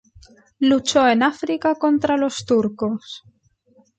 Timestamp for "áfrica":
1.21-1.75